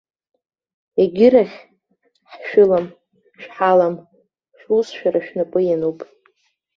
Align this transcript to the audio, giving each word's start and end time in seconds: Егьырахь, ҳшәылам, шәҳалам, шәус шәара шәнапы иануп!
Егьырахь, 1.01 1.57
ҳшәылам, 2.31 2.85
шәҳалам, 3.41 3.95
шәус 4.59 4.87
шәара 4.97 5.19
шәнапы 5.25 5.59
иануп! 5.63 5.99